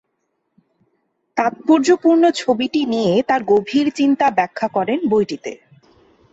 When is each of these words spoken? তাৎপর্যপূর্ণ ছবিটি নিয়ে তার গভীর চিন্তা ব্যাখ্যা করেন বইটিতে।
তাৎপর্যপূর্ণ 1.37 2.23
ছবিটি 2.35 2.81
নিয়ে 2.85 3.13
তার 3.23 3.41
গভীর 3.43 3.87
চিন্তা 3.95 4.27
ব্যাখ্যা 4.29 4.67
করেন 4.67 4.99
বইটিতে। 5.07 5.51